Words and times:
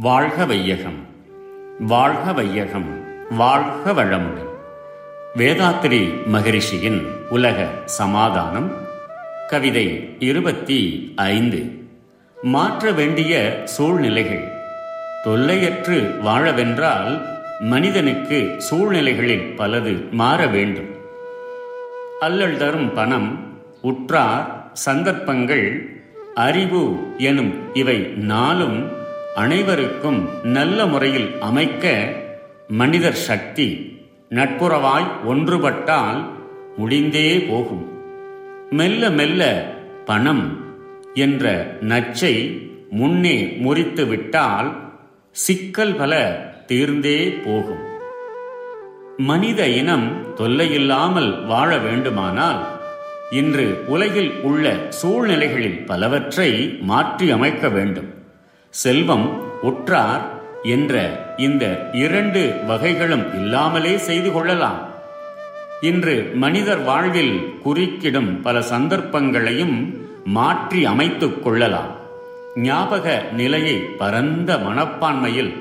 வாழ்க 0.00 0.44
வையகம் 0.44 1.06
வாழ்க 1.78 2.32
வையகம் 2.32 3.04
வாழ்க 3.30 3.92
வளமுடன். 3.92 4.48
வேதாத்திரி 5.36 6.26
மகரிஷியின் 6.26 7.02
உலக 7.28 7.68
சமாதானம் 7.84 8.72
கவிதை 9.48 10.16
இருபத்தி 10.18 11.12
ஐந்து. 11.16 11.64
மாற்ற 12.42 12.90
வேண்டிய 12.90 13.60
சூழ்நிலைகள். 13.64 14.52
தொல்லையற்று 15.24 16.20
வாழவென்றால் 16.20 17.20
மனிதனுக்கு 17.60 18.54
சூழ்நிலைகளில் 18.58 19.54
பலது 19.56 20.10
மாற 20.10 20.46
வேண்டும். 20.46 20.90
அல்லல் 22.20 22.56
தரும் 22.56 22.94
பணம் 22.94 23.58
உற்றார் 23.80 24.70
சந்தர்ப்பங்கள் 24.72 25.98
அறிவு 26.34 26.98
எனும் 27.18 27.74
இவை 27.74 27.98
நாளும் 28.16 28.98
அனைவருக்கும் 29.34 30.28
நல்ல 30.42 30.86
முறையில் 30.86 31.40
அமைக்க 31.40 32.12
மனிதர் 32.68 33.14
சக்தி 33.14 33.98
நட்புறவாய் 34.30 35.06
ஒன்றுபட்டால் 35.26 36.24
முடிந்தே 36.76 37.38
போகும். 37.38 37.88
மெல்ல 38.70 39.10
மெல்ல 39.10 39.72
பணம் 40.04 40.64
என்ற 41.14 41.76
நச்சை 41.80 42.60
முன்னே 42.90 43.44
முறித்து 43.44 44.06
விட்டால் 44.06 44.92
சிக்கல் 45.30 45.94
பல 45.94 46.40
தீர்ந்தே 46.66 47.30
போகும். 47.30 47.84
மனித 49.16 49.66
இனம் 49.66 50.34
தொல்லையில்லாமல் 50.36 51.46
வாழ 51.46 51.78
வேண்டுமானால் 51.78 52.66
இன்று 53.30 53.84
உலகில் 53.86 54.40
உள்ள 54.40 54.76
சூழ்நிலைகளில் 54.88 55.84
பலவற்றை 55.86 56.78
மாற்றி 56.80 57.30
அமைக்க 57.30 57.68
வேண்டும். 57.68 58.19
செல்வம் 58.70 59.42
உற்றார் 59.62 60.28
என்ற 60.62 61.24
இந்த 61.36 61.90
இரண்டு 61.92 62.60
வகைகளும் 62.66 63.34
இல்லாமலே 63.34 63.96
செய்து 63.96 64.32
கொள்ளலாம். 64.32 64.88
இன்று 65.80 66.30
மனிதர் 66.34 66.82
வாழ்வில் 66.82 67.54
குறுக்கிடும் 67.64 68.42
பல 68.42 68.62
சந்தர்ப்பங்களையும் 68.62 70.06
மாற்றி 70.24 70.84
அமைத்துக் 70.84 71.44
கொள்ளலாம். 71.44 71.96
ஞாபக 72.56 73.24
நிலையை 73.32 73.76
பரந்த 73.76 74.56
மனப்பான்மையில் 74.56 75.52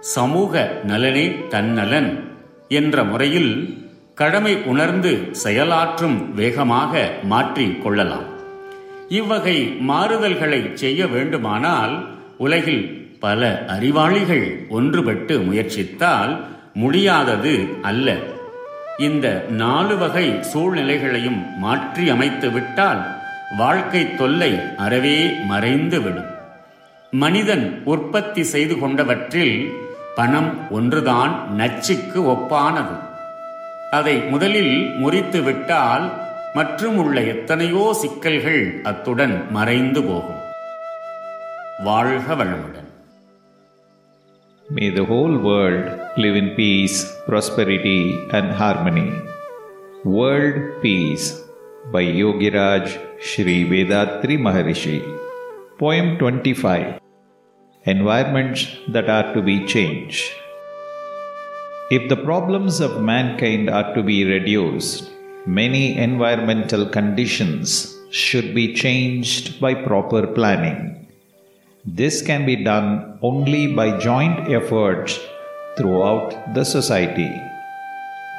சமூக 0.00 0.80
நலனே 0.84 1.46
தன்னலன் 1.48 2.24
என்ற 2.68 3.04
முறையில் 3.04 3.78
கடமை 4.14 4.62
உணர்ந்து 4.62 5.30
செயலாற்றும் 5.44 6.32
வேகமாக 6.34 7.14
மாற்றிக் 7.22 7.82
கொள்ளலாம். 7.82 8.24
இவ்வகை 9.08 9.78
மாறுதல்களை 9.88 10.74
செய்ய 10.74 11.06
வேண்டுமானால் 11.06 12.11
உலகில் 12.44 12.84
பல 13.24 13.40
அறிவாளிகள் 13.74 14.46
ஒன்றுபட்டு 14.76 15.34
முயற்சித்தால் 15.48 16.32
முடியாதது 16.82 17.52
அல்ல. 17.82 18.08
இந்த 19.06 19.26
நாலு 19.62 19.94
வகை 20.02 20.26
சூழ்நிலைகளையும் 20.50 21.40
மாற்றி 21.64 22.04
அமைத்து 22.14 22.48
விட்டால் 22.50 23.02
வாழ்க்கை 23.56 24.02
தொல்லை 24.14 24.52
அறவே 24.76 25.18
மறைந்துவிடும். 25.50 26.30
மனிதன் 27.22 27.66
உற்பத்தி 27.92 28.42
செய்து 28.52 28.74
கொண்டவற்றில் 28.74 29.56
பணம் 30.18 30.50
ஒன்றுதான் 30.70 31.34
நச்சுக்கு 31.60 32.20
ஒப்பானது. 32.34 32.96
அதை 33.98 34.16
முதலில் 34.32 34.74
முறித்து 35.02 35.42
விட்டால் 35.42 36.06
மற்றும் 36.54 36.96
உள்ள 36.96 37.16
எத்தனையோ 37.34 37.84
சிக்கல்கள் 38.02 38.62
அத்துடன் 38.90 39.36
மறைந்து 39.50 40.02
போகும். 40.02 40.40
வாழ்க 41.80 42.34
வளமுடன் 42.38 42.88
May 44.76 44.88
the 44.96 45.04
whole 45.10 45.36
world 45.46 45.86
live 46.22 46.36
in 46.40 46.48
peace, 46.58 46.98
prosperity, 47.28 48.02
and 48.30 48.46
harmony. 48.60 49.08
World 50.04 50.58
Peace 50.82 51.26
by 51.94 52.04
Yogiraj 52.20 52.86
Sri 53.20 53.56
Vethathiri 53.70 54.38
Maharishi. 54.46 54.98
Poem 55.78 56.18
25 56.18 57.00
Environments 57.84 58.62
that 58.88 59.10
are 59.16 59.28
to 59.34 59.42
be 59.50 59.66
changed. 59.74 60.24
If 61.90 62.08
the 62.08 62.22
problems 62.30 62.80
of 62.80 63.02
mankind 63.02 63.68
are 63.68 63.94
to 63.94 64.02
be 64.02 64.24
reduced, 64.24 65.10
many 65.46 65.98
environmental 65.98 66.86
conditions 66.86 67.96
should 68.10 68.54
be 68.54 68.74
changed 68.74 69.60
by 69.60 69.74
proper 69.74 70.26
planning. 70.26 71.01
This 71.84 72.22
can 72.22 72.46
be 72.46 72.62
done 72.62 73.18
only 73.22 73.66
by 73.66 73.98
joint 73.98 74.48
efforts 74.48 75.18
throughout 75.76 76.54
the 76.54 76.64
society. 76.64 77.28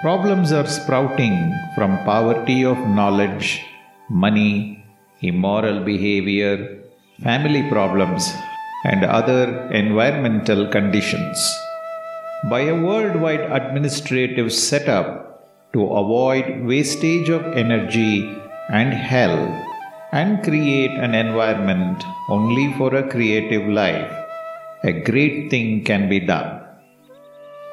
Problems 0.01 0.53
are 0.53 0.65
sprouting 0.65 1.53
from 1.75 1.97
poverty 2.05 2.63
of 2.63 2.77
knowledge, 2.87 3.61
money, 4.09 4.85
immoral 5.19 5.83
behavior, 5.83 6.83
family 7.21 7.69
problems, 7.69 8.31
and 8.85 9.03
other 9.03 9.67
environmental 9.71 10.69
conditions. 10.69 11.37
By 12.49 12.61
a 12.61 12.81
worldwide 12.81 13.41
administrative 13.41 14.53
setup 14.53 15.43
to 15.73 15.83
avoid 15.83 16.63
wastage 16.63 17.27
of 17.27 17.43
energy 17.57 18.23
and 18.69 18.93
health 18.93 19.72
and 20.19 20.43
create 20.47 20.95
an 21.05 21.13
environment 21.15 22.03
only 22.29 22.71
for 22.77 22.89
a 22.95 23.07
creative 23.13 23.67
life, 23.67 24.11
a 24.83 24.93
great 25.09 25.49
thing 25.49 25.83
can 25.83 26.07
be 26.07 26.19
done. 26.19 26.49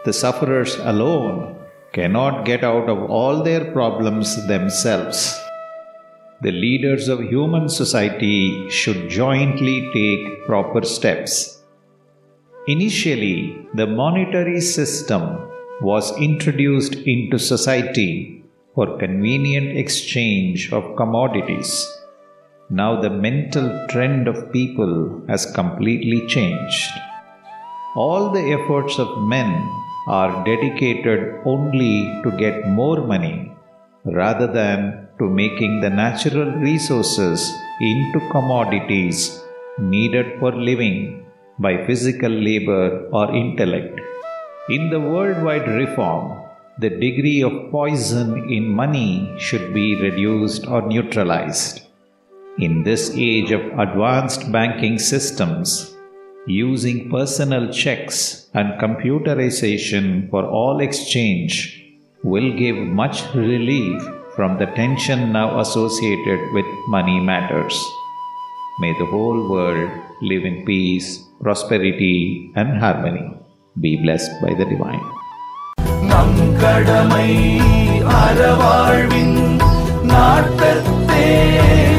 The 0.07 0.15
sufferers 0.15 0.77
alone 0.93 1.57
cannot 1.93 2.47
get 2.47 2.65
out 2.65 2.89
of 2.89 3.11
all 3.11 3.43
their 3.43 3.65
problems 3.73 4.47
themselves. 4.47 5.39
The 6.41 6.53
leaders 6.53 7.09
of 7.09 7.21
human 7.21 7.69
society 7.69 8.71
should 8.71 9.11
jointly 9.11 9.77
take 9.93 10.47
proper 10.47 10.83
steps. 10.85 11.63
Initially, 12.67 13.67
the 13.75 13.87
monetary 13.87 14.63
system 14.63 15.23
was 15.83 16.17
introduced 16.19 16.95
into 16.95 17.39
society 17.39 18.45
for 18.75 18.99
convenient 18.99 19.77
exchange 19.77 20.73
of 20.73 20.97
commodities. 20.97 21.71
Now, 22.73 23.01
the 23.01 23.11
mental 23.11 23.69
trend 23.89 24.29
of 24.29 24.53
people 24.53 25.23
has 25.27 25.53
completely 25.55 26.25
changed. 26.29 26.93
All 27.97 28.31
the 28.31 28.53
efforts 28.57 28.97
of 28.97 29.19
men 29.27 29.51
are 30.07 30.45
dedicated 30.45 31.41
only 31.45 31.97
to 32.23 32.31
get 32.39 32.69
more 32.69 33.05
money 33.05 33.51
rather 34.05 34.47
than 34.47 35.09
to 35.19 35.29
making 35.29 35.81
the 35.81 35.91
natural 35.91 36.53
resources 36.69 37.53
into 37.81 38.21
commodities 38.31 39.43
needed 39.81 40.39
for 40.39 40.53
living 40.53 41.27
by 41.59 41.85
physical 41.87 42.31
labor 42.31 43.09
or 43.11 43.35
intellect. 43.35 44.01
In 44.69 44.91
the 44.91 45.01
worldwide 45.01 45.67
reform, 45.67 46.41
the 46.79 46.91
degree 46.91 47.43
of 47.43 47.73
poison 47.73 48.49
in 48.49 48.69
money 48.69 49.35
should 49.39 49.75
be 49.75 50.01
reduced 50.01 50.69
or 50.69 50.83
neutralized. 50.83 51.90
In 52.60 52.84
this 52.84 53.12
age 53.16 53.52
of 53.52 53.64
advanced 53.80 54.52
banking 54.52 54.98
systems, 55.00 55.96
using 56.48 57.10
personal 57.10 57.72
checks 57.72 58.50
and 58.54 58.80
computerization 58.80 60.30
for 60.30 60.46
all 60.46 60.80
exchange 60.80 61.84
will 62.24 62.52
give 62.54 62.78
much 62.78 63.18
relief 63.34 64.02
from 64.36 64.58
the 64.60 64.68
tension 64.68 65.32
now 65.32 65.60
associated 65.60 66.40
with 66.54 66.66
money 66.88 67.20
matters. 67.20 67.76
May 68.80 68.94
the 69.00 69.06
whole 69.06 69.50
world 69.50 69.90
live 70.22 70.46
in 70.46 70.66
peace, 70.66 71.24
prosperity, 71.42 72.52
and 72.56 72.78
harmony. 72.78 73.28
Be 73.80 73.98
blessed 73.98 74.32
by 74.42 74.54
the 74.60 74.66
Divine. 74.66 75.06
நம் 76.10 76.40
கடமை 76.62 77.30
அறவாழ்வின் 78.22 79.38
நாட்டத்தே 80.12 81.26